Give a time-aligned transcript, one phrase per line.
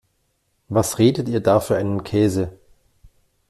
[0.67, 2.57] Was redet ihr da für einen Käse?